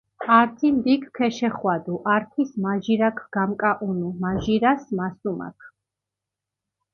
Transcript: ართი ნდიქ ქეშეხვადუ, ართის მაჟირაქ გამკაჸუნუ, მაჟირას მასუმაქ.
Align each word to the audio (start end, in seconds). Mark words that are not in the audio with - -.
ართი 0.39 0.67
ნდიქ 0.75 1.03
ქეშეხვადუ, 1.15 1.95
ართის 2.13 2.51
მაჟირაქ 2.63 3.17
გამკაჸუნუ, 3.35 4.09
მაჟირას 4.21 4.83
მასუმაქ. 4.97 5.59